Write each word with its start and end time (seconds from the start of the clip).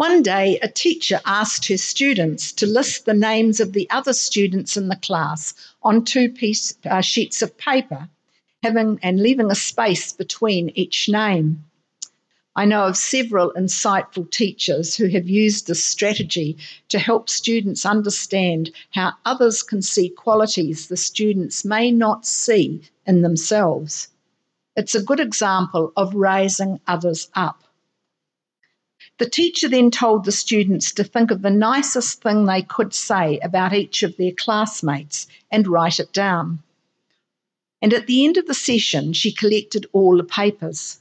One 0.00 0.22
day, 0.22 0.58
a 0.62 0.66
teacher 0.66 1.20
asked 1.26 1.68
her 1.68 1.76
students 1.76 2.52
to 2.52 2.66
list 2.66 3.04
the 3.04 3.12
names 3.12 3.60
of 3.60 3.74
the 3.74 3.86
other 3.90 4.14
students 4.14 4.78
in 4.78 4.88
the 4.88 4.96
class 4.96 5.52
on 5.82 6.06
two 6.06 6.30
piece, 6.30 6.72
uh, 6.86 7.02
sheets 7.02 7.42
of 7.42 7.58
paper, 7.58 8.08
having 8.62 8.98
and 9.02 9.20
leaving 9.20 9.50
a 9.50 9.54
space 9.54 10.14
between 10.14 10.70
each 10.74 11.10
name. 11.10 11.66
I 12.56 12.64
know 12.64 12.86
of 12.86 12.96
several 12.96 13.52
insightful 13.52 14.30
teachers 14.30 14.96
who 14.96 15.08
have 15.08 15.28
used 15.28 15.66
this 15.66 15.84
strategy 15.84 16.56
to 16.88 16.98
help 16.98 17.28
students 17.28 17.84
understand 17.84 18.70
how 18.92 19.12
others 19.26 19.62
can 19.62 19.82
see 19.82 20.08
qualities 20.08 20.88
the 20.88 20.96
students 20.96 21.62
may 21.62 21.90
not 21.90 22.24
see 22.24 22.80
in 23.06 23.20
themselves. 23.20 24.08
It's 24.76 24.94
a 24.94 25.02
good 25.02 25.20
example 25.20 25.92
of 25.94 26.14
raising 26.14 26.80
others 26.86 27.28
up. 27.34 27.64
The 29.20 29.28
teacher 29.28 29.68
then 29.68 29.90
told 29.90 30.24
the 30.24 30.32
students 30.32 30.92
to 30.92 31.04
think 31.04 31.30
of 31.30 31.42
the 31.42 31.50
nicest 31.50 32.22
thing 32.22 32.46
they 32.46 32.62
could 32.62 32.94
say 32.94 33.38
about 33.40 33.74
each 33.74 34.02
of 34.02 34.16
their 34.16 34.32
classmates 34.32 35.26
and 35.50 35.68
write 35.68 36.00
it 36.00 36.10
down. 36.14 36.60
And 37.82 37.92
at 37.92 38.06
the 38.06 38.24
end 38.24 38.38
of 38.38 38.46
the 38.46 38.54
session, 38.54 39.12
she 39.12 39.30
collected 39.30 39.84
all 39.92 40.16
the 40.16 40.24
papers. 40.24 41.00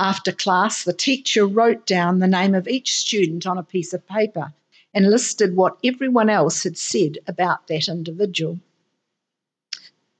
After 0.00 0.32
class, 0.32 0.82
the 0.82 0.92
teacher 0.92 1.46
wrote 1.46 1.86
down 1.86 2.18
the 2.18 2.26
name 2.26 2.56
of 2.56 2.66
each 2.66 2.96
student 2.96 3.46
on 3.46 3.56
a 3.56 3.62
piece 3.62 3.94
of 3.94 4.08
paper 4.08 4.52
and 4.92 5.08
listed 5.08 5.54
what 5.54 5.78
everyone 5.84 6.28
else 6.28 6.64
had 6.64 6.76
said 6.76 7.18
about 7.28 7.68
that 7.68 7.86
individual. 7.86 8.58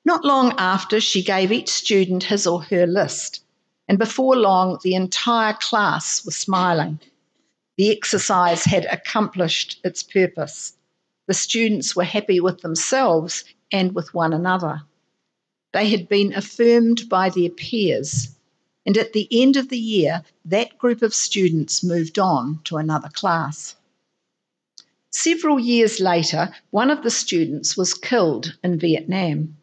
Not 0.04 0.24
long 0.24 0.54
after, 0.56 1.00
she 1.00 1.24
gave 1.24 1.50
each 1.50 1.68
student 1.68 2.22
his 2.22 2.46
or 2.46 2.62
her 2.62 2.86
list 2.86 3.42
and 3.88 3.98
before 3.98 4.36
long, 4.36 4.78
the 4.82 4.94
entire 4.94 5.54
class 5.54 6.24
was 6.24 6.36
smiling. 6.36 7.00
The 7.76 7.90
exercise 7.90 8.64
had 8.64 8.84
accomplished 8.86 9.80
its 9.84 10.02
purpose. 10.02 10.74
The 11.26 11.34
students 11.34 11.96
were 11.96 12.04
happy 12.04 12.40
with 12.40 12.60
themselves 12.60 13.44
and 13.70 13.94
with 13.94 14.14
one 14.14 14.32
another. 14.32 14.82
They 15.72 15.88
had 15.90 16.08
been 16.08 16.32
affirmed 16.34 17.08
by 17.08 17.28
their 17.28 17.50
peers, 17.50 18.28
and 18.86 18.96
at 18.96 19.12
the 19.12 19.28
end 19.30 19.56
of 19.56 19.68
the 19.68 19.78
year, 19.78 20.24
that 20.46 20.78
group 20.78 21.02
of 21.02 21.14
students 21.14 21.84
moved 21.84 22.18
on 22.18 22.60
to 22.64 22.78
another 22.78 23.10
class. 23.10 23.76
Several 25.10 25.58
years 25.58 26.00
later, 26.00 26.54
one 26.70 26.90
of 26.90 27.02
the 27.02 27.10
students 27.10 27.76
was 27.76 27.92
killed 27.92 28.56
in 28.64 28.78
Vietnam 28.78 29.57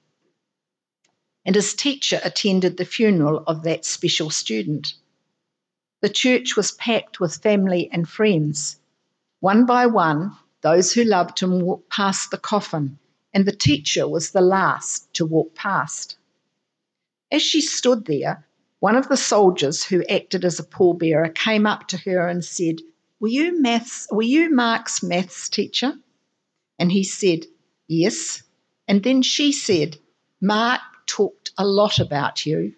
and 1.46 1.56
his 1.56 1.74
teacher 1.74 2.20
attended 2.24 2.78
the 2.78 2.86
funeral 2.86 3.44
of 3.46 3.64
that 3.64 3.86
special 3.86 4.30
student. 4.30 4.96
The 6.02 6.10
church 6.10 6.56
was 6.56 6.72
packed 6.72 7.20
with 7.20 7.42
family 7.42 7.90
and 7.92 8.10
friends. 8.10 8.78
One 9.40 9.66
by 9.66 9.86
one, 9.86 10.36
those 10.62 10.94
who 10.94 11.04
loved 11.04 11.40
him 11.40 11.62
walked 11.62 11.90
past 11.90 12.32
the 12.32 12.38
coffin, 12.38 12.98
and 13.34 13.46
the 13.46 13.56
teacher 13.56 14.08
was 14.08 14.32
the 14.32 14.42
last 14.42 15.14
to 15.14 15.26
walk 15.26 15.54
past. 15.54 16.18
As 17.32 17.42
she 17.42 17.62
stood 17.62 18.06
there, 18.06 18.46
one 18.80 18.96
of 18.96 19.08
the 19.08 19.18
soldiers 19.18 19.84
who 19.84 20.04
acted 20.10 20.46
as 20.46 20.60
a 20.60 20.64
pallbearer 20.64 21.30
came 21.34 21.66
up 21.66 21.88
to 21.90 21.98
her 21.98 22.28
and 22.28 22.44
said, 22.44 22.82
Were 23.20 23.28
you 23.28 23.62
maths 23.62 24.08
were 24.12 24.24
you 24.24 24.54
Mark's 24.54 25.04
maths 25.04 25.50
teacher? 25.50 25.94
And 26.80 26.92
he 26.92 27.04
said, 27.04 27.46
Yes. 27.88 28.44
And 28.88 29.04
then 29.04 29.22
she 29.22 29.52
said, 29.52 29.98
Mark 30.42 30.82
talked 31.06 31.52
a 31.58 31.66
lot 31.66 32.00
about 32.00 32.46
you. 32.46 32.76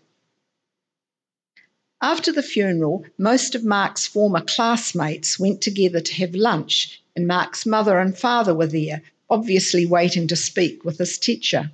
After 2.02 2.32
the 2.32 2.44
funeral, 2.44 3.06
most 3.18 3.56
of 3.56 3.64
Mark's 3.66 4.06
former 4.06 4.42
classmates 4.42 5.40
went 5.40 5.62
together 5.62 6.00
to 6.00 6.14
have 6.16 6.36
lunch, 6.36 7.02
and 7.16 7.26
Mark's 7.26 7.66
mother 7.66 8.00
and 8.00 8.16
father 8.16 8.54
were 8.54 8.68
there, 8.68 9.02
obviously 9.30 9.86
waiting 9.86 10.28
to 10.28 10.36
speak 10.36 10.86
with 10.86 11.00
his 11.00 11.18
teacher. 11.18 11.72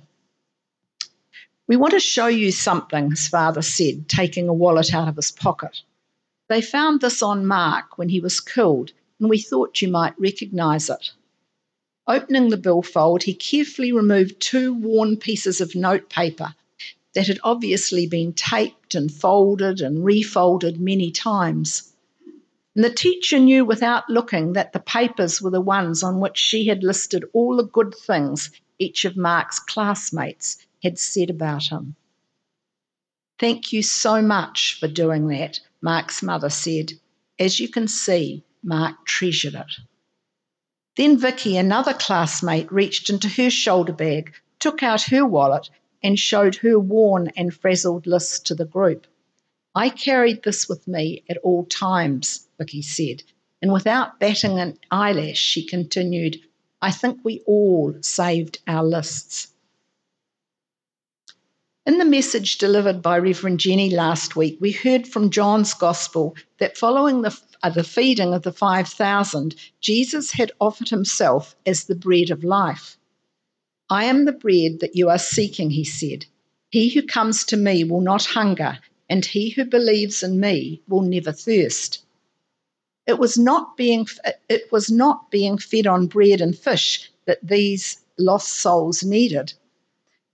We 1.66 1.76
want 1.76 1.92
to 1.92 2.00
show 2.00 2.26
you 2.26 2.52
something, 2.52 3.10
his 3.10 3.28
father 3.28 3.62
said, 3.62 4.08
taking 4.08 4.48
a 4.48 4.54
wallet 4.54 4.94
out 4.94 5.08
of 5.08 5.16
his 5.16 5.30
pocket. 5.30 5.82
They 6.48 6.60
found 6.60 7.00
this 7.00 7.22
on 7.22 7.46
Mark 7.46 7.98
when 7.98 8.08
he 8.08 8.20
was 8.20 8.40
killed, 8.40 8.92
and 9.20 9.28
we 9.28 9.38
thought 9.38 9.82
you 9.82 9.88
might 9.88 10.18
recognise 10.18 10.90
it. 10.90 11.12
Opening 12.06 12.50
the 12.50 12.58
billfold, 12.58 13.22
he 13.22 13.34
carefully 13.34 13.90
removed 13.90 14.38
two 14.38 14.74
worn 14.74 15.16
pieces 15.16 15.60
of 15.60 15.74
notepaper 15.74 16.54
that 17.14 17.28
had 17.28 17.40
obviously 17.42 18.06
been 18.06 18.32
taped 18.32 18.94
and 18.94 19.12
folded 19.12 19.80
and 19.80 20.04
refolded 20.04 20.80
many 20.80 21.10
times. 21.10 21.94
And 22.74 22.84
the 22.84 22.90
teacher 22.90 23.38
knew 23.38 23.64
without 23.64 24.10
looking 24.10 24.52
that 24.52 24.72
the 24.72 24.80
papers 24.80 25.40
were 25.40 25.50
the 25.50 25.60
ones 25.60 26.02
on 26.02 26.20
which 26.20 26.36
she 26.36 26.66
had 26.66 26.82
listed 26.82 27.24
all 27.32 27.56
the 27.56 27.64
good 27.64 27.94
things 27.94 28.50
each 28.78 29.04
of 29.04 29.16
Mark's 29.16 29.60
classmates 29.60 30.58
had 30.82 30.98
said 30.98 31.30
about 31.30 31.68
him. 31.68 31.94
Thank 33.38 33.72
you 33.72 33.82
so 33.82 34.20
much 34.20 34.76
for 34.78 34.88
doing 34.88 35.28
that, 35.28 35.60
Mark's 35.80 36.22
mother 36.22 36.50
said. 36.50 36.92
As 37.38 37.60
you 37.60 37.68
can 37.68 37.88
see, 37.88 38.44
Mark 38.62 39.06
treasured 39.06 39.54
it. 39.54 39.72
Then 40.96 41.18
Vicky, 41.18 41.56
another 41.56 41.92
classmate, 41.92 42.70
reached 42.70 43.10
into 43.10 43.28
her 43.28 43.50
shoulder 43.50 43.92
bag, 43.92 44.32
took 44.60 44.82
out 44.82 45.02
her 45.02 45.26
wallet, 45.26 45.68
and 46.02 46.18
showed 46.18 46.56
her 46.56 46.78
worn 46.78 47.32
and 47.36 47.52
frazzled 47.52 48.06
list 48.06 48.46
to 48.46 48.54
the 48.54 48.64
group. 48.64 49.06
I 49.74 49.88
carried 49.88 50.44
this 50.44 50.68
with 50.68 50.86
me 50.86 51.24
at 51.28 51.38
all 51.38 51.64
times, 51.64 52.46
Vicky 52.58 52.82
said, 52.82 53.24
and 53.60 53.72
without 53.72 54.20
batting 54.20 54.60
an 54.60 54.78
eyelash, 54.90 55.38
she 55.38 55.66
continued, 55.66 56.40
I 56.80 56.92
think 56.92 57.18
we 57.24 57.40
all 57.46 57.96
saved 58.02 58.58
our 58.68 58.84
lists. 58.84 59.48
In 61.86 61.98
the 61.98 62.04
message 62.04 62.58
delivered 62.58 63.02
by 63.02 63.18
Reverend 63.18 63.60
Jenny 63.60 63.90
last 63.90 64.36
week, 64.36 64.58
we 64.60 64.70
heard 64.70 65.08
from 65.08 65.30
John's 65.30 65.74
Gospel 65.74 66.36
that 66.58 66.78
following 66.78 67.22
the, 67.22 67.36
uh, 67.64 67.70
the 67.70 67.82
feeding 67.82 68.34
of 68.34 68.42
the 68.42 68.52
5,000, 68.52 69.54
Jesus 69.80 70.32
had 70.32 70.52
offered 70.60 70.90
himself 70.90 71.56
as 71.64 71.84
the 71.84 71.94
bread 71.94 72.28
of 72.30 72.44
life. 72.44 72.98
I 73.88 74.04
am 74.04 74.26
the 74.26 74.32
bread 74.32 74.80
that 74.80 74.94
you 74.94 75.08
are 75.08 75.18
seeking, 75.18 75.70
he 75.70 75.82
said. 75.82 76.26
He 76.70 76.90
who 76.90 77.02
comes 77.02 77.42
to 77.46 77.56
me 77.56 77.82
will 77.82 78.02
not 78.02 78.26
hunger, 78.26 78.78
and 79.08 79.24
he 79.24 79.48
who 79.48 79.64
believes 79.64 80.22
in 80.22 80.38
me 80.38 80.82
will 80.88 81.00
never 81.00 81.32
thirst. 81.32 82.04
It 83.06 83.18
was 83.18 83.38
not 83.38 83.78
being, 83.78 84.06
it 84.50 84.70
was 84.70 84.90
not 84.90 85.30
being 85.30 85.56
fed 85.56 85.86
on 85.86 86.06
bread 86.06 86.42
and 86.42 86.56
fish 86.56 87.10
that 87.24 87.38
these 87.42 87.98
lost 88.18 88.48
souls 88.48 89.02
needed, 89.02 89.54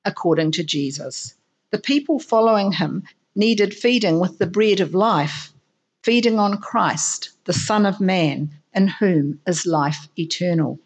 according 0.05 0.51
to 0.53 0.65
Jesus. 0.65 1.35
The 1.71 1.79
people 1.79 2.19
following 2.19 2.73
him 2.73 3.05
needed 3.37 3.73
feeding 3.73 4.19
with 4.19 4.39
the 4.39 4.49
bread 4.49 4.81
of 4.81 4.95
life, 4.95 5.53
feeding 6.03 6.39
on 6.39 6.59
Christ, 6.59 7.31
the 7.45 7.53
Son 7.53 7.85
of 7.87 8.01
Man, 8.01 8.51
in 8.75 8.89
whom 8.89 9.41
is 9.47 9.67
life 9.67 10.09
eternal. 10.19 10.79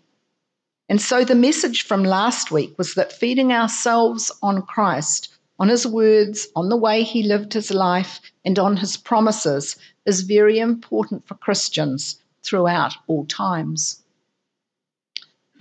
And 0.88 1.00
so 1.00 1.24
the 1.24 1.34
message 1.34 1.82
from 1.82 2.04
last 2.04 2.50
week 2.50 2.76
was 2.76 2.94
that 2.94 3.12
feeding 3.12 3.52
ourselves 3.52 4.30
on 4.42 4.62
Christ, 4.62 5.34
on 5.58 5.68
his 5.68 5.86
words, 5.86 6.48
on 6.54 6.68
the 6.68 6.76
way 6.76 7.02
he 7.02 7.22
lived 7.22 7.52
his 7.52 7.70
life, 7.70 8.20
and 8.44 8.58
on 8.58 8.76
his 8.76 8.96
promises 8.96 9.76
is 10.04 10.22
very 10.22 10.58
important 10.58 11.26
for 11.26 11.34
Christians 11.34 12.18
throughout 12.42 12.94
all 13.06 13.24
times. 13.24 14.02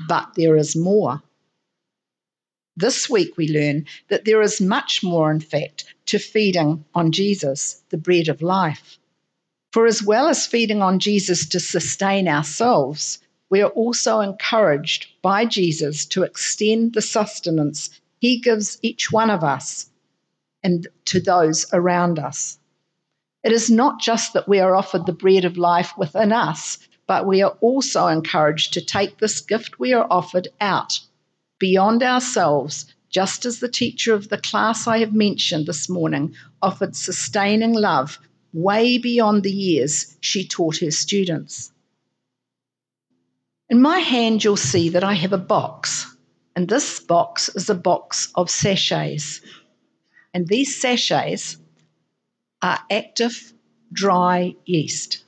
But 0.08 0.34
there 0.36 0.58
is 0.58 0.76
more. 0.76 1.22
This 2.76 3.10
week, 3.10 3.38
we 3.38 3.48
learn 3.48 3.86
that 4.10 4.26
there 4.26 4.42
is 4.42 4.60
much 4.60 5.04
more, 5.04 5.32
in 5.32 5.40
fact, 5.40 5.86
to 6.08 6.18
feeding 6.18 6.84
on 6.96 7.12
Jesus, 7.12 7.84
the 7.90 7.98
bread 7.98 8.28
of 8.28 8.42
life. 8.42 8.98
For 9.74 9.88
as 9.88 10.04
well 10.04 10.28
as 10.28 10.46
feeding 10.46 10.84
on 10.84 11.00
Jesus 11.00 11.48
to 11.50 11.60
sustain 11.60 12.28
ourselves, 12.28 13.18
we 13.50 13.60
are 13.60 13.72
also 13.72 14.20
encouraged 14.20 15.08
by 15.24 15.46
Jesus 15.46 16.06
to 16.06 16.22
extend 16.22 16.94
the 16.94 17.02
sustenance 17.02 17.90
he 18.20 18.40
gives 18.40 18.78
each 18.84 19.12
one 19.12 19.32
of 19.32 19.44
us 19.44 19.90
and 20.62 20.86
to 21.06 21.20
those 21.20 21.66
around 21.74 22.20
us. 22.20 22.60
It 23.44 23.52
is 23.52 23.72
not 23.72 24.00
just 24.00 24.34
that 24.34 24.48
we 24.48 24.60
are 24.60 24.76
offered 24.76 25.08
the 25.08 25.12
bread 25.12 25.44
of 25.44 25.58
life 25.58 25.98
within 25.98 26.32
us, 26.32 26.78
but 27.08 27.26
we 27.26 27.42
are 27.42 27.58
also 27.60 28.06
encouraged 28.06 28.74
to 28.74 28.82
take 28.86 29.18
this 29.18 29.42
gift 29.42 29.80
we 29.80 29.92
are 29.92 30.06
offered 30.08 30.50
out 30.62 31.00
beyond 31.58 32.04
ourselves, 32.04 32.86
just 33.10 33.44
as 33.44 33.60
the 33.60 33.70
teacher 33.70 34.14
of 34.14 34.30
the 34.30 34.38
class 34.38 34.86
I 34.86 35.00
have 35.00 35.16
mentioned 35.16 35.66
this 35.66 35.90
morning 35.90 36.36
offered 36.62 36.96
sustaining 36.96 37.74
love 37.74 38.20
way 38.54 38.98
beyond 38.98 39.44
the 39.44 39.52
years 39.52 40.16
she 40.22 40.48
taught 40.48 40.78
her 40.78 40.92
students. 40.92 41.72
In 43.70 43.82
my 43.82 44.00
hand, 44.00 44.44
you'll 44.44 44.56
see 44.56 44.90
that 44.90 45.04
I 45.04 45.14
have 45.14 45.34
a 45.34 45.38
box, 45.38 46.16
and 46.56 46.70
this 46.70 47.00
box 47.00 47.50
is 47.50 47.70
a 47.70 47.76
box 47.76 48.32
of 48.36 48.50
sachets. 48.50 49.42
And 50.34 50.48
these 50.48 50.80
sachets 50.80 51.58
are 52.62 52.80
active 52.92 53.54
dry 53.92 54.56
yeast. 54.66 55.24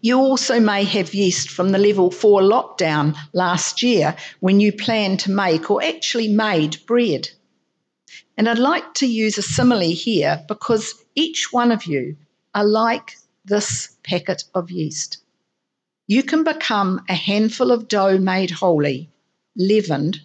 You 0.00 0.18
also 0.18 0.60
may 0.60 0.84
have 0.84 1.14
yeast 1.14 1.50
from 1.50 1.70
the 1.70 1.78
level 1.78 2.10
four 2.10 2.40
lockdown 2.40 3.16
last 3.32 3.82
year 3.82 4.16
when 4.40 4.60
you 4.60 4.72
planned 4.72 5.20
to 5.20 5.30
make 5.30 5.70
or 5.70 5.82
actually 5.82 6.28
made 6.28 6.84
bread. 6.86 7.30
And 8.36 8.48
I'd 8.48 8.58
like 8.58 8.94
to 8.94 9.06
use 9.06 9.38
a 9.38 9.42
simile 9.42 9.92
here 9.92 10.44
because 10.48 10.94
each 11.14 11.52
one 11.52 11.70
of 11.70 11.86
you 11.86 12.16
are 12.54 12.64
like 12.64 13.16
this 13.44 13.96
packet 14.02 14.44
of 14.54 14.70
yeast. 14.70 15.18
You 16.06 16.22
can 16.22 16.42
become 16.42 17.04
a 17.08 17.14
handful 17.14 17.70
of 17.70 17.86
dough 17.86 18.18
made 18.18 18.50
holy, 18.50 19.10
leavened, 19.56 20.20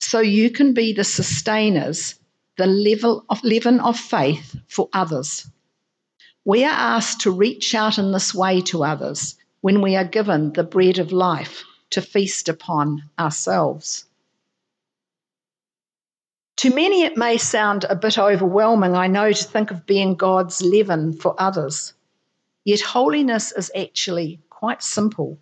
so 0.00 0.20
you 0.20 0.50
can 0.50 0.72
be 0.72 0.92
the 0.92 1.04
sustainers, 1.04 2.14
the 2.56 2.66
level 2.66 3.24
of 3.28 3.42
leaven 3.42 3.80
of 3.80 3.98
faith 3.98 4.56
for 4.68 4.88
others. 4.92 5.48
We 6.44 6.62
are 6.64 6.70
asked 6.96 7.22
to 7.22 7.32
reach 7.32 7.74
out 7.74 7.98
in 7.98 8.12
this 8.12 8.32
way 8.32 8.60
to 8.70 8.84
others 8.84 9.34
when 9.62 9.82
we 9.82 9.96
are 9.96 10.04
given 10.04 10.52
the 10.52 10.62
bread 10.62 10.98
of 10.98 11.10
life 11.10 11.64
to 11.90 12.00
feast 12.00 12.48
upon 12.48 13.10
ourselves. 13.18 14.04
To 16.56 16.74
many, 16.74 17.02
it 17.02 17.18
may 17.18 17.36
sound 17.36 17.84
a 17.84 17.94
bit 17.94 18.18
overwhelming, 18.18 18.94
I 18.94 19.08
know, 19.08 19.30
to 19.30 19.44
think 19.44 19.70
of 19.70 19.84
being 19.84 20.14
God's 20.14 20.62
leaven 20.62 21.12
for 21.12 21.34
others. 21.38 21.92
Yet 22.64 22.80
holiness 22.80 23.52
is 23.52 23.70
actually 23.76 24.40
quite 24.48 24.82
simple. 24.82 25.38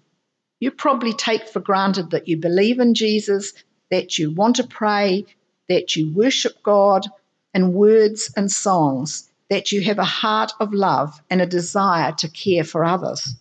You 0.58 0.72
probably 0.72 1.12
take 1.12 1.49
for 1.49 1.61
granted 1.61 2.11
that 2.11 2.26
you 2.26 2.37
believe 2.37 2.81
in 2.81 2.94
Jesus, 2.94 3.52
that 3.90 4.19
you 4.19 4.32
want 4.32 4.56
to 4.56 4.66
pray, 4.66 5.26
that 5.69 5.94
you 5.94 6.12
worship 6.12 6.62
God 6.64 7.06
in 7.55 7.72
words 7.72 8.32
and 8.37 8.50
songs, 8.50 9.31
that 9.50 9.70
you 9.70 9.82
have 9.82 9.99
a 10.00 10.05
heart 10.05 10.52
of 10.58 10.75
love 10.75 11.22
and 11.31 11.40
a 11.40 11.46
desire 11.46 12.11
to 12.12 12.28
care 12.28 12.64
for 12.64 12.84
others. 12.84 13.37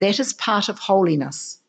That 0.00 0.18
is 0.18 0.32
part 0.32 0.68
of 0.68 0.78
holiness. 0.80 1.60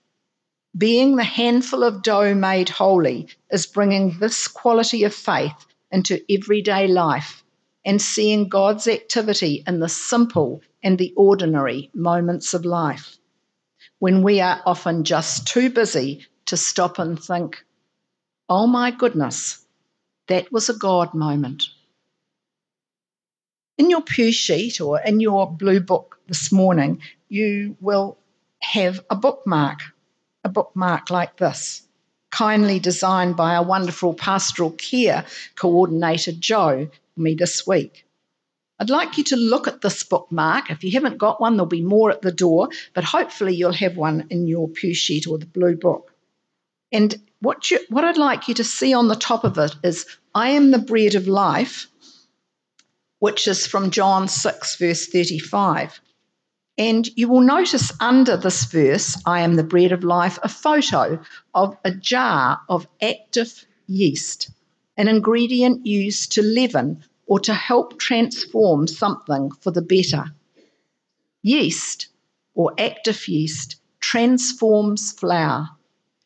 Being 0.76 1.16
the 1.16 1.24
handful 1.24 1.84
of 1.84 2.02
dough 2.02 2.34
made 2.34 2.70
holy 2.70 3.28
is 3.52 3.68
bringing 3.68 4.18
this 4.20 4.48
quality 4.48 5.04
of 5.04 5.14
faith 5.14 5.66
into 5.92 6.22
everyday 6.30 6.88
life 6.88 7.44
and 7.86 8.02
seeing 8.02 8.50
God's 8.50 8.88
activity 8.88 9.64
in 9.68 9.80
the 9.80 9.90
simple 9.90 10.62
and 10.84 10.98
the 10.98 11.14
ordinary 11.16 11.90
moments 11.94 12.54
of 12.54 12.66
life 12.66 13.18
when 14.00 14.22
we 14.22 14.40
are 14.42 14.62
often 14.66 15.04
just 15.04 15.48
too 15.48 15.70
busy 15.70 16.26
to 16.46 16.58
stop 16.58 17.00
and 17.00 17.22
think, 17.22 17.64
oh 18.48 18.68
my 18.68 18.92
goodness, 18.92 19.66
that 20.28 20.52
was 20.52 20.70
a 20.70 20.74
God 20.74 21.14
moment. 21.14 21.64
In 23.78 23.90
your 23.90 24.02
pew 24.02 24.32
sheet 24.32 24.82
or 24.82 25.00
in 25.00 25.20
your 25.20 25.50
blue 25.50 25.80
book 25.80 26.20
this 26.28 26.52
morning, 26.52 27.02
you 27.30 27.76
will 27.80 28.18
have 28.62 29.04
a 29.10 29.16
bookmark, 29.16 29.82
a 30.48 30.50
bookmark 30.50 31.10
like 31.10 31.36
this, 31.38 31.84
kindly 32.32 32.80
designed 32.80 33.36
by 33.36 33.56
our 33.56 33.66
wonderful 33.66 34.14
pastoral 34.14 34.72
care 34.72 35.26
coordinator, 35.56 36.32
Joe, 36.32 36.90
me 37.18 37.36
this 37.36 37.68
week. 37.68 38.06
I'd 38.80 38.90
like 38.90 39.18
you 39.18 39.26
to 39.26 39.36
look 39.36 39.68
at 39.68 39.82
this 39.82 40.04
bookmark. 40.04 40.72
If 40.72 40.84
you 40.84 40.92
haven't 40.92 41.18
got 41.18 41.42
one, 41.42 41.58
there'll 41.58 41.66
be 41.66 41.82
more 41.82 42.12
at 42.12 42.22
the 42.22 42.32
door, 42.32 42.70
but 42.94 43.04
hopefully 43.04 43.56
you'll 43.56 43.74
have 43.74 43.98
one 43.98 44.28
in 44.30 44.48
your 44.48 44.70
pew 44.70 44.94
sheet 44.94 45.28
or 45.28 45.38
the 45.38 45.46
blue 45.46 45.76
book. 45.76 46.14
And 46.92 47.14
what, 47.42 47.70
you, 47.70 47.80
what 47.90 48.06
I'd 48.06 48.18
like 48.18 48.48
you 48.48 48.54
to 48.54 48.64
see 48.64 48.94
on 48.94 49.10
the 49.10 49.16
top 49.16 49.44
of 49.44 49.58
it 49.58 49.76
is 49.84 50.06
I 50.34 50.50
am 50.50 50.72
the 50.72 50.80
bread 50.80 51.16
of 51.16 51.28
life, 51.28 51.88
which 53.20 53.48
is 53.48 53.68
from 53.68 53.92
John 53.92 54.28
6, 54.30 54.76
verse 54.78 55.08
35. 55.08 56.00
And 56.78 57.08
you 57.16 57.28
will 57.28 57.42
notice 57.42 57.92
under 58.00 58.38
this 58.38 58.66
verse, 58.66 59.20
I 59.26 59.42
am 59.42 59.56
the 59.56 59.64
bread 59.64 59.92
of 59.92 60.04
life, 60.04 60.38
a 60.44 60.50
photo 60.50 61.20
of 61.54 61.76
a 61.84 61.92
jar 61.92 62.62
of 62.70 62.88
active 63.02 63.66
yeast, 63.88 64.52
an 64.96 65.08
ingredient 65.08 65.88
used 65.88 66.34
to 66.34 66.44
leaven 66.44 67.04
or 67.26 67.40
to 67.40 67.54
help 67.54 68.00
transform 68.00 68.86
something 68.86 69.52
for 69.52 69.72
the 69.72 69.82
better. 69.82 70.26
Yeast, 71.42 72.08
or 72.54 72.74
active 72.78 73.28
yeast, 73.28 73.78
transforms 74.00 75.12
flour 75.12 75.70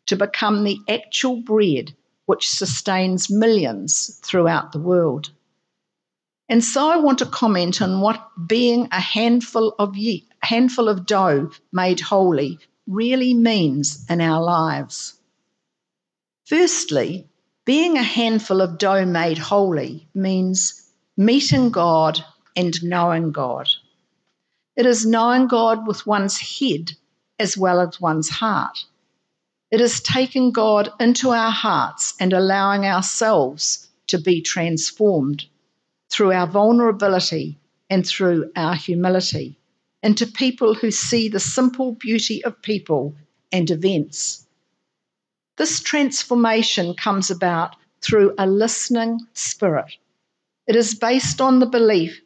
to 0.07 0.17
become 0.17 0.63
the 0.63 0.79
actual 0.89 1.41
bread 1.41 1.93
which 2.25 2.49
sustains 2.49 3.29
millions 3.29 4.19
throughout 4.23 4.71
the 4.71 4.79
world. 4.79 5.31
And 6.49 6.63
so 6.63 6.89
I 6.89 6.97
want 6.97 7.19
to 7.19 7.25
comment 7.25 7.81
on 7.81 8.01
what 8.01 8.29
being 8.47 8.89
a 8.91 8.99
handful 8.99 9.73
of 9.79 9.95
ye- 9.95 10.27
handful 10.43 10.89
of 10.89 11.05
dough 11.05 11.51
made 11.71 11.99
holy 11.99 12.59
really 12.87 13.33
means 13.33 14.05
in 14.09 14.19
our 14.19 14.41
lives. 14.41 15.19
Firstly, 16.45 17.29
being 17.63 17.97
a 17.97 18.03
handful 18.03 18.59
of 18.61 18.77
dough 18.77 19.05
made 19.05 19.37
holy 19.37 20.07
means 20.13 20.91
meeting 21.15 21.69
God 21.69 22.25
and 22.55 22.83
knowing 22.83 23.31
God. 23.31 23.69
It 24.75 24.85
is 24.85 25.05
knowing 25.05 25.47
God 25.47 25.87
with 25.87 26.07
one's 26.07 26.37
head 26.37 26.91
as 27.39 27.57
well 27.57 27.79
as 27.79 28.01
one's 28.01 28.29
heart. 28.29 28.77
It 29.69 29.79
is 29.79 30.01
taking 30.01 30.51
God 30.51 30.91
into 30.99 31.29
our 31.29 31.51
hearts 31.51 32.13
and 32.19 32.33
allowing 32.33 32.85
ourselves 32.85 33.87
to 34.07 34.19
be 34.19 34.41
transformed 34.41 35.45
through 36.09 36.33
our 36.33 36.47
vulnerability 36.47 37.57
and 37.89 38.05
through 38.05 38.51
our 38.55 38.75
humility 38.75 39.57
into 40.03 40.25
people 40.25 40.73
who 40.73 40.91
see 40.91 41.29
the 41.29 41.39
simple 41.39 41.93
beauty 41.93 42.43
of 42.43 42.61
people 42.61 43.15
and 43.51 43.69
events. 43.69 44.45
This 45.57 45.79
transformation 45.79 46.93
comes 46.95 47.29
about 47.29 47.75
through 48.01 48.33
a 48.37 48.47
listening 48.47 49.19
spirit 49.33 49.97
it 50.67 50.75
is 50.75 50.93
based 50.95 51.41
on 51.41 51.59
the 51.59 51.65
belief 51.65 52.21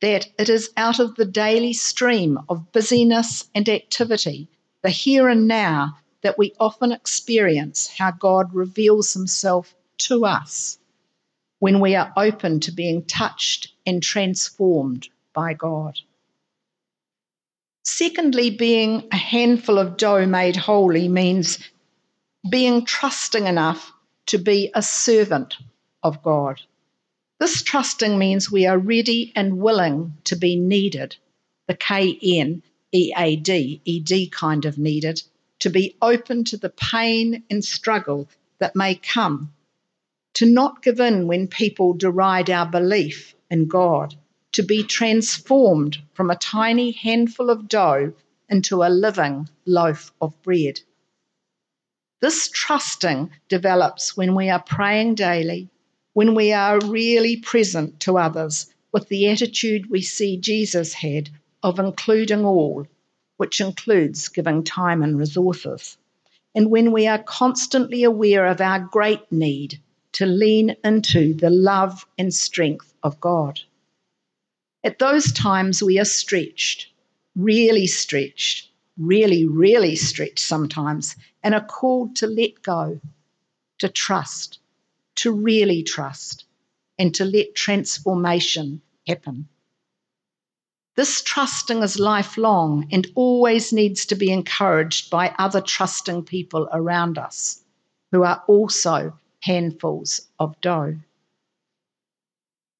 that 0.00 0.28
it 0.38 0.48
is 0.48 0.70
out 0.76 1.00
of 1.00 1.16
the 1.16 1.24
daily 1.26 1.72
stream 1.72 2.38
of 2.48 2.72
busyness 2.72 3.50
and 3.54 3.68
activity, 3.68 4.48
the 4.82 4.88
here 4.88 5.28
and 5.28 5.46
now, 5.46 5.98
that 6.22 6.38
we 6.38 6.54
often 6.58 6.92
experience 6.92 7.88
how 7.88 8.12
God 8.12 8.54
reveals 8.54 9.12
himself 9.12 9.74
to 9.98 10.24
us 10.24 10.78
when 11.58 11.80
we 11.80 11.94
are 11.94 12.12
open 12.16 12.60
to 12.60 12.72
being 12.72 13.04
touched 13.04 13.72
and 13.84 14.02
transformed 14.02 15.08
by 15.34 15.52
God. 15.52 15.98
Secondly, 17.82 18.50
being 18.50 19.08
a 19.10 19.16
handful 19.16 19.78
of 19.78 19.96
dough 19.96 20.26
made 20.26 20.56
holy 20.56 21.08
means 21.08 21.58
being 22.48 22.84
trusting 22.84 23.46
enough 23.46 23.92
to 24.26 24.38
be 24.38 24.70
a 24.74 24.82
servant 24.82 25.56
of 26.02 26.22
God. 26.22 26.60
This 27.38 27.62
trusting 27.62 28.18
means 28.18 28.50
we 28.50 28.66
are 28.66 28.78
ready 28.78 29.32
and 29.34 29.58
willing 29.58 30.14
to 30.24 30.36
be 30.36 30.56
needed, 30.56 31.16
the 31.66 31.74
K 31.74 32.18
N 32.22 32.62
E 32.92 33.12
A 33.16 33.36
D, 33.36 33.80
E 33.84 34.00
D 34.00 34.28
kind 34.28 34.66
of 34.66 34.76
needed, 34.76 35.22
to 35.60 35.70
be 35.70 35.96
open 36.02 36.44
to 36.44 36.58
the 36.58 36.70
pain 36.70 37.44
and 37.48 37.64
struggle 37.64 38.28
that 38.58 38.76
may 38.76 38.94
come, 38.94 39.52
to 40.34 40.44
not 40.44 40.82
give 40.82 41.00
in 41.00 41.26
when 41.26 41.48
people 41.48 41.94
deride 41.94 42.50
our 42.50 42.66
belief 42.66 43.34
in 43.50 43.68
God, 43.68 44.14
to 44.52 44.62
be 44.62 44.82
transformed 44.82 45.98
from 46.12 46.30
a 46.30 46.36
tiny 46.36 46.90
handful 46.90 47.50
of 47.50 47.68
dough 47.68 48.12
into 48.48 48.82
a 48.82 48.88
living 48.88 49.48
loaf 49.64 50.12
of 50.20 50.40
bread. 50.42 50.80
This 52.20 52.48
trusting 52.48 53.30
develops 53.48 54.16
when 54.16 54.34
we 54.34 54.50
are 54.50 54.62
praying 54.62 55.14
daily 55.14 55.70
when 56.12 56.34
we 56.34 56.52
are 56.52 56.80
really 56.80 57.36
present 57.36 58.00
to 58.00 58.18
others 58.18 58.66
with 58.92 59.08
the 59.08 59.28
attitude 59.28 59.88
we 59.88 60.02
see 60.02 60.36
Jesus 60.36 60.92
had 60.92 61.30
of 61.62 61.78
including 61.78 62.44
all, 62.44 62.86
which 63.36 63.60
includes 63.60 64.28
giving 64.28 64.64
time 64.64 65.02
and 65.02 65.18
resources, 65.18 65.96
and 66.54 66.68
when 66.68 66.90
we 66.90 67.06
are 67.06 67.22
constantly 67.22 68.02
aware 68.02 68.46
of 68.46 68.60
our 68.60 68.80
great 68.80 69.30
need 69.30 69.80
to 70.12 70.26
lean 70.26 70.74
into 70.82 71.32
the 71.34 71.50
love 71.50 72.04
and 72.18 72.34
strength 72.34 72.92
of 73.04 73.20
God. 73.20 73.60
At 74.82 74.98
those 74.98 75.32
times, 75.32 75.82
we 75.82 75.98
are 75.98 76.04
stretched, 76.04 76.88
really 77.36 77.86
stretched, 77.86 78.70
really, 78.96 79.44
really 79.46 79.94
stretched 79.94 80.38
sometimes, 80.38 81.16
and 81.42 81.54
are 81.54 81.64
called 81.64 82.16
to 82.16 82.26
let 82.26 82.62
go, 82.62 83.00
to 83.78 83.88
trust, 83.88 84.58
to 85.16 85.32
really 85.32 85.82
trust 85.82 86.44
and 86.98 87.14
to 87.14 87.24
let 87.24 87.54
transformation 87.54 88.80
happen. 89.06 89.48
This 90.96 91.22
trusting 91.22 91.82
is 91.82 91.98
lifelong 91.98 92.88
and 92.90 93.06
always 93.14 93.72
needs 93.72 94.04
to 94.06 94.14
be 94.14 94.30
encouraged 94.30 95.10
by 95.10 95.34
other 95.38 95.60
trusting 95.60 96.24
people 96.24 96.68
around 96.72 97.16
us 97.16 97.62
who 98.12 98.22
are 98.22 98.42
also 98.46 99.18
handfuls 99.40 100.28
of 100.38 100.60
dough. 100.60 100.98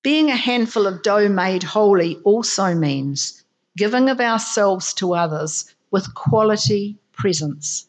Being 0.02 0.30
a 0.30 0.36
handful 0.36 0.86
of 0.86 1.02
dough 1.02 1.28
made 1.28 1.62
holy 1.62 2.16
also 2.24 2.74
means 2.74 3.44
giving 3.76 4.08
of 4.08 4.18
ourselves 4.18 4.94
to 4.94 5.14
others 5.14 5.74
with 5.90 6.14
quality 6.14 6.98
presence. 7.12 7.86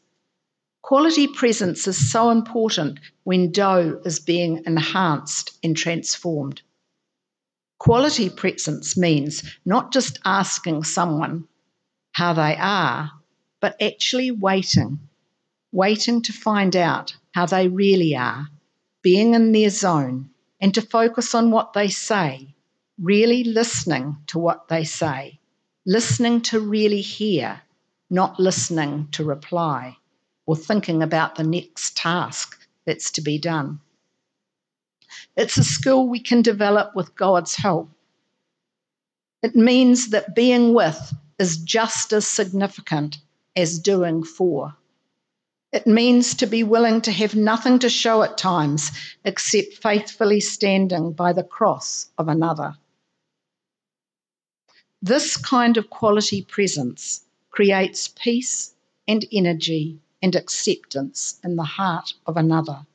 Quality 0.82 1.28
presence 1.28 1.88
is 1.88 2.12
so 2.12 2.30
important 2.30 3.00
when 3.24 3.54
dough 3.54 4.02
is 4.04 4.20
being 4.20 4.62
enhanced 4.66 5.58
and 5.64 5.78
transformed. 5.78 6.62
Quality 7.80 8.30
presence 8.30 8.98
means 8.98 9.42
not 9.64 9.94
just 9.94 10.20
asking 10.26 10.84
someone 10.84 11.48
how 12.12 12.34
they 12.34 12.58
are, 12.58 13.10
but 13.62 13.82
actually 13.82 14.32
waiting, 14.32 15.00
waiting 15.72 16.22
to 16.24 16.34
find 16.34 16.76
out 16.76 17.16
how 17.34 17.46
they 17.46 17.70
really 17.70 18.18
are, 18.18 18.50
being 19.02 19.34
in 19.34 19.54
their 19.54 19.70
zone, 19.70 20.31
and 20.62 20.74
to 20.76 20.82
focus 20.82 21.34
on 21.34 21.52
what 21.52 21.74
they 21.74 21.88
say, 21.88 22.54
really 23.00 23.44
listening 23.44 24.18
to 24.28 24.38
what 24.38 24.68
they 24.68 24.84
say, 24.84 25.40
listening 25.86 26.40
to 26.42 26.60
really 26.60 27.02
hear, 27.02 27.62
not 28.10 28.40
listening 28.40 29.08
to 29.12 29.24
reply 29.24 29.98
or 30.46 30.56
thinking 30.56 31.02
about 31.02 31.36
the 31.36 31.44
next 31.44 31.98
task 31.98 32.68
that's 32.86 33.12
to 33.12 33.22
be 33.22 33.40
done. 33.40 33.80
It's 35.36 35.58
a 35.58 35.64
skill 35.64 36.08
we 36.08 36.20
can 36.20 36.42
develop 36.42 36.96
with 36.96 37.16
God's 37.16 37.56
help. 37.56 37.90
It 39.42 39.56
means 39.56 40.10
that 40.10 40.36
being 40.36 40.74
with 40.74 41.14
is 41.40 41.58
just 41.58 42.14
as 42.14 42.28
significant 42.28 43.18
as 43.56 43.80
doing 43.80 44.24
for. 44.24 44.76
It 45.72 45.88
means 45.88 46.36
to 46.36 46.48
be 46.48 46.64
willing 46.64 47.00
to 47.02 47.12
have 47.12 47.34
nothing 47.34 47.80
to 47.80 47.90
show 47.90 48.24
at 48.24 48.38
times 48.38 48.92
except 49.24 49.76
faithfully 49.82 50.42
standing 50.42 51.14
by 51.14 51.32
the 51.32 51.44
cross 51.44 52.10
of 52.18 52.28
another. 52.28 52.76
This 55.02 55.38
kind 55.38 55.78
of 55.78 55.90
quality 55.90 56.44
presence 56.44 57.24
creates 57.50 58.10
peace 58.10 58.74
and 59.08 59.26
energy 59.32 60.00
and 60.22 60.36
acceptance 60.36 61.40
in 61.44 61.56
the 61.56 61.64
heart 61.64 62.14
of 62.26 62.38
another. 62.38 62.86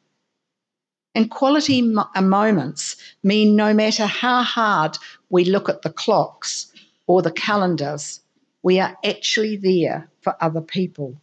And 1.14 1.30
quality 1.30 1.80
uh, 1.80 2.20
moments 2.20 2.96
mean 3.22 3.56
no 3.56 3.72
matter 3.72 4.04
how 4.04 4.42
hard 4.42 4.98
we 5.30 5.44
look 5.44 5.70
at 5.70 5.80
the 5.80 5.90
clocks 5.90 6.70
or 7.06 7.22
the 7.22 7.32
calendars, 7.32 8.20
we 8.62 8.78
are 8.80 8.98
actually 9.02 9.56
there 9.56 10.10
for 10.20 10.36
other 10.42 10.60
people. 10.60 11.16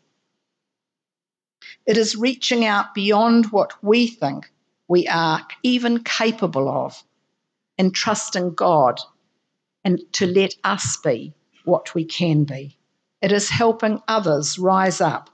It 1.85 1.97
is 1.97 2.15
reaching 2.15 2.65
out 2.65 2.93
beyond 2.93 3.51
what 3.51 3.73
we 3.83 4.07
think 4.07 4.51
we 4.87 5.07
are 5.07 5.45
even 5.63 6.03
capable 6.03 6.69
of 6.69 7.01
and 7.77 7.93
trusting 7.93 8.53
God 8.53 8.99
and 9.83 10.01
to 10.13 10.27
let 10.27 10.55
us 10.63 10.97
be 10.97 11.33
what 11.65 11.95
we 11.95 12.05
can 12.05 12.43
be. 12.43 12.77
It 13.21 13.31
is 13.31 13.49
helping 13.49 14.01
others 14.07 14.59
rise 14.59 15.01
up 15.01 15.29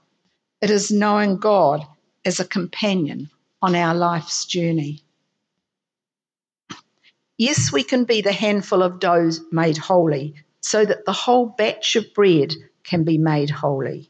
it 0.60 0.70
is 0.70 0.90
knowing 0.90 1.38
God 1.38 1.86
as 2.24 2.38
a 2.38 2.44
companion 2.44 3.30
on 3.62 3.74
our 3.74 3.94
life's 3.94 4.44
journey. 4.44 5.02
Yes, 7.38 7.72
we 7.72 7.82
can 7.82 8.04
be 8.04 8.20
the 8.20 8.32
handful 8.32 8.82
of 8.82 9.00
dough 9.00 9.30
made 9.50 9.78
holy 9.78 10.34
so 10.60 10.84
that 10.84 11.06
the 11.06 11.12
whole 11.12 11.46
batch 11.46 11.96
of 11.96 12.12
bread 12.12 12.52
can 12.84 13.04
be 13.04 13.16
made 13.16 13.48
holy. 13.48 14.09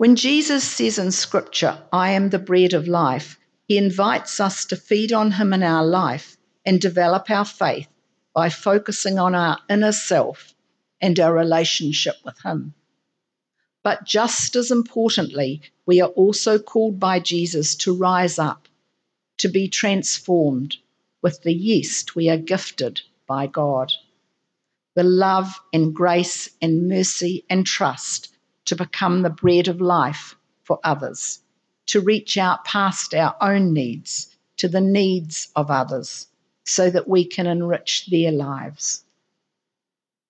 When 0.00 0.16
Jesus 0.16 0.64
says 0.64 0.98
in 0.98 1.12
Scripture, 1.12 1.82
I 1.92 2.12
am 2.12 2.30
the 2.30 2.38
bread 2.38 2.72
of 2.72 2.88
life, 2.88 3.38
he 3.68 3.76
invites 3.76 4.40
us 4.40 4.64
to 4.64 4.76
feed 4.76 5.12
on 5.12 5.32
him 5.32 5.52
in 5.52 5.62
our 5.62 5.84
life 5.84 6.38
and 6.64 6.80
develop 6.80 7.28
our 7.28 7.44
faith 7.44 7.86
by 8.34 8.48
focusing 8.48 9.18
on 9.18 9.34
our 9.34 9.58
inner 9.68 9.92
self 9.92 10.54
and 11.02 11.20
our 11.20 11.34
relationship 11.34 12.14
with 12.24 12.40
him. 12.42 12.72
But 13.82 14.04
just 14.06 14.56
as 14.56 14.70
importantly, 14.70 15.60
we 15.84 16.00
are 16.00 16.08
also 16.08 16.58
called 16.58 16.98
by 16.98 17.20
Jesus 17.20 17.74
to 17.84 17.94
rise 17.94 18.38
up, 18.38 18.68
to 19.36 19.48
be 19.48 19.68
transformed 19.68 20.78
with 21.20 21.42
the 21.42 21.52
yeast 21.52 22.16
we 22.16 22.30
are 22.30 22.38
gifted 22.38 23.02
by 23.26 23.46
God. 23.46 23.92
The 24.94 25.04
love 25.04 25.60
and 25.74 25.94
grace 25.94 26.48
and 26.62 26.88
mercy 26.88 27.44
and 27.50 27.66
trust 27.66 28.30
to 28.70 28.76
become 28.76 29.22
the 29.22 29.30
bread 29.30 29.66
of 29.66 29.80
life 29.80 30.36
for 30.62 30.78
others, 30.84 31.40
to 31.86 32.00
reach 32.00 32.38
out 32.38 32.64
past 32.64 33.12
our 33.12 33.34
own 33.40 33.72
needs 33.72 34.36
to 34.56 34.68
the 34.68 34.80
needs 34.80 35.48
of 35.56 35.72
others 35.72 36.28
so 36.64 36.88
that 36.88 37.08
we 37.08 37.24
can 37.24 37.48
enrich 37.48 38.06
their 38.06 38.30
lives. 38.30 39.02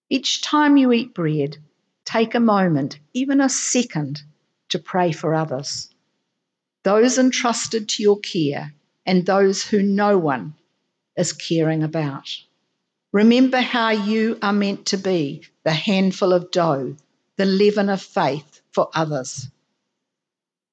Each 0.09 0.41
time 0.41 0.79
you 0.79 0.91
eat 0.91 1.13
bread, 1.13 1.59
take 2.07 2.35
a 2.35 2.41
moment, 2.41 2.99
even 3.13 3.43
a 3.43 3.49
second, 3.51 4.23
to 4.71 4.79
pray 4.79 5.13
for 5.13 5.35
others. 5.35 5.91
Those 6.83 7.19
entrusted 7.19 7.91
to 7.91 8.03
your 8.03 8.21
care 8.21 8.73
and 9.05 9.27
those 9.27 9.63
who 9.63 9.83
no 9.83 10.17
one 10.17 10.55
is 11.15 11.35
caring 11.35 11.83
about. 11.83 12.35
Remember 13.13 13.61
how 13.61 13.91
you 13.91 14.39
are 14.41 14.55
meant 14.55 14.87
to 14.87 14.97
be 14.97 15.43
the 15.63 15.73
handful 15.73 16.33
of 16.33 16.51
dough, 16.51 16.97
the 17.41 17.47
leaven 17.47 17.89
of 17.89 18.03
faith 18.03 18.61
for 18.71 18.91
others. 18.95 19.49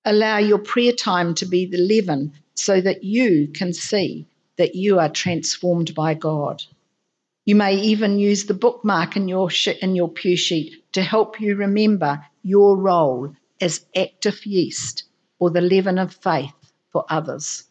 Allow 0.04 0.40
your 0.40 0.58
prayer 0.58 0.92
time 0.92 1.34
to 1.36 1.46
be 1.46 1.66
the 1.66 1.78
leaven 1.78 2.34
so 2.56 2.82
that 2.82 3.06
you 3.06 3.48
can 3.48 3.72
see 3.72 4.28
that 4.58 4.76
you 4.76 5.00
are 5.00 5.08
transformed 5.08 5.96
by 5.96 6.14
God. 6.14 6.62
You 7.46 7.56
may 7.56 7.78
even 7.78 8.20
use 8.20 8.44
the 8.44 8.54
bookmark 8.54 9.16
in 9.16 9.30
your, 9.30 9.50
sh- 9.50 9.80
in 9.82 9.96
your 9.96 10.10
pew 10.10 10.36
sheet 10.36 10.84
to 10.92 11.02
help 11.02 11.40
you 11.40 11.56
remember 11.56 12.26
your 12.44 12.76
role 12.76 13.34
as 13.62 13.86
active 13.96 14.46
yeast 14.46 15.04
or 15.40 15.50
the 15.50 15.62
leaven 15.62 15.98
of 15.98 16.14
faith 16.14 16.74
for 16.92 17.06
others. 17.10 17.64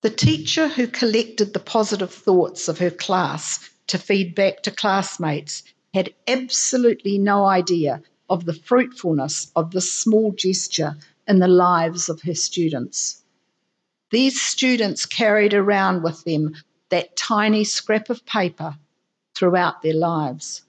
The 0.00 0.08
teacher 0.08 0.68
who 0.68 0.86
collected 0.86 1.52
the 1.52 1.60
positive 1.60 2.14
thoughts 2.14 2.68
of 2.68 2.78
her 2.78 2.90
class 2.90 3.68
to 3.88 3.98
feed 3.98 4.34
back 4.34 4.62
to 4.62 4.70
classmates 4.70 5.64
had 5.92 6.14
absolutely 6.28 7.18
no 7.18 7.44
idea 7.44 8.02
of 8.28 8.44
the 8.44 8.54
fruitfulness 8.54 9.50
of 9.56 9.72
this 9.72 9.92
small 9.92 10.32
gesture 10.32 10.96
in 11.26 11.40
the 11.40 11.48
lives 11.48 12.08
of 12.08 12.22
her 12.22 12.34
students. 12.34 13.22
These 14.10 14.40
students 14.40 15.06
carried 15.06 15.54
around 15.54 16.02
with 16.02 16.24
them 16.24 16.54
that 16.90 17.16
tiny 17.16 17.64
scrap 17.64 18.10
of 18.10 18.24
paper 18.24 18.76
throughout 19.34 19.82
their 19.82 19.94
lives. 19.94 20.62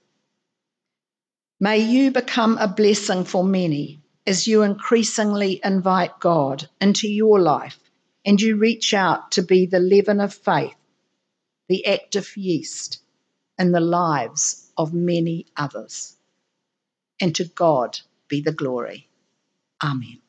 May 1.60 1.78
you 1.78 2.10
become 2.10 2.58
a 2.58 2.66
blessing 2.66 3.24
for 3.24 3.44
many 3.44 4.00
as 4.26 4.46
you 4.48 4.62
increasingly 4.62 5.60
invite 5.62 6.18
God 6.18 6.68
into 6.80 7.08
your 7.08 7.40
life 7.40 7.78
and 8.24 8.40
you 8.40 8.56
reach 8.56 8.94
out 8.94 9.32
to 9.32 9.42
be 9.42 9.66
the 9.66 9.80
leaven 9.80 10.20
of 10.20 10.34
faith, 10.34 10.74
the 11.68 11.86
active 11.86 12.36
yeast 12.36 13.00
in 13.58 13.72
the 13.72 13.80
lives 13.80 14.61
of 14.82 14.94
many 14.94 15.46
others. 15.56 16.16
And 17.20 17.34
to 17.36 17.44
God 17.46 18.00
be 18.28 18.42
the 18.42 18.52
glory. 18.52 19.08
Amen. 19.84 20.21